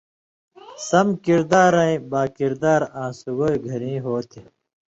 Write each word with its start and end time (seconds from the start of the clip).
سم 0.87 1.07
کردارَیں 1.25 1.97
(باکردار) 2.11 2.81
آں 3.01 3.11
سُگائ 3.19 3.53
گھریں 3.67 3.97
ہو 4.05 4.15
تھی۔ 4.29 4.41